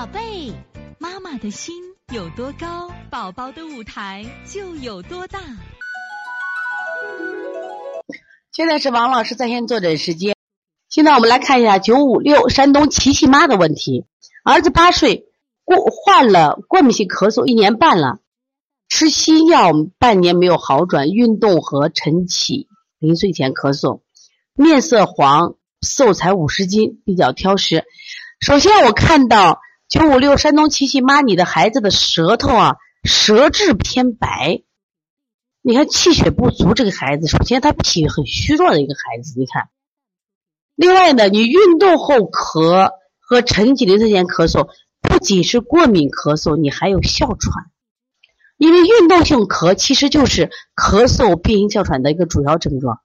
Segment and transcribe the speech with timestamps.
[0.00, 0.50] 宝贝，
[0.98, 1.74] 妈妈的心
[2.10, 5.38] 有多高，宝宝的舞台就有多大。
[8.50, 10.34] 现在是王老师在线坐诊时间。
[10.88, 14.06] 现在我们来看一下九五六山东琪琪妈的问题：
[14.42, 15.26] 儿子八岁，
[15.64, 18.20] 过患了过敏性咳嗽一年半了，
[18.88, 24.00] 吃西药半年没有好转，运动和晨起，临睡前咳嗽，
[24.54, 27.84] 面色黄，瘦才五十斤，比较挑食。
[28.40, 34.62] 首先我看到九五六山东琪琪妈，你的孩子的舌头啊，舌质偏白。
[35.62, 39.68] 你看气血不足，这个孩子首先他脾很虚弱的一个孩子，你看。
[40.76, 44.68] 另外呢，你运动后咳和晨起临睡前咳嗽，
[45.00, 47.66] 不仅是过敏咳嗽，你还有哮喘。
[48.58, 53.00] 因为运动性咳其实就是咳嗽、变音、哮喘的一个主要症状。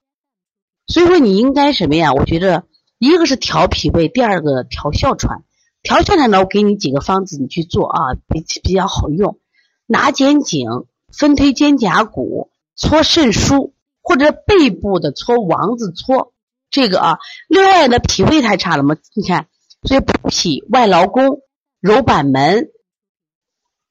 [0.85, 2.13] 所以说你应该什么呀？
[2.13, 2.67] 我觉得
[2.99, 5.43] 一个是调脾胃，第二个调哮喘。
[5.85, 9.39] 调哮喘呢，我给你几个方子，你去做啊，比比较好用。
[9.85, 10.67] 拿肩颈
[11.15, 16.33] 分推肩胛骨，搓肾腧，或者背部的搓王字搓。
[16.71, 19.47] 这个啊，另外呢，脾胃太差了嘛，你看，
[19.83, 21.41] 所以补脾外劳宫、
[21.79, 22.69] 揉板门、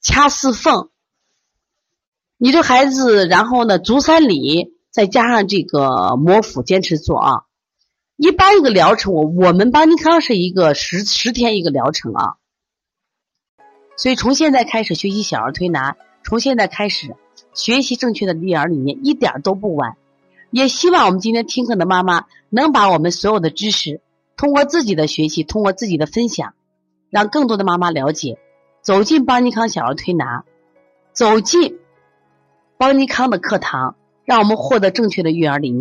[0.03, 0.91] 掐四缝。
[2.39, 7.31] 你这孩子，然后呢，足三里，再加上这个摩腹，坚持做啊。
[8.17, 12.34] 一般一个疗程，我我们邦尼康是一个十十天一个疗程啊。
[13.97, 17.17] 所以从现在开始学习小儿推拿，从现在开始
[17.55, 19.97] 学习正确的育儿理念，一点都不晚。
[20.51, 24.01] 也希望我们今天听课的妈妈能把我们所有的知识，
[24.37, 26.55] 通过自己的学习，通过自己的分享，
[27.11, 28.39] 让更多的妈妈了解，
[28.81, 30.45] 走进邦尼康小儿推拿，
[31.12, 31.81] 走进
[32.77, 35.73] 邦尼康的课堂，让我们获得正确的育儿理念。